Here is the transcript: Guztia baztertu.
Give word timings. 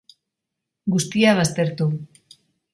Guztia 0.95 1.37
baztertu. 1.43 1.91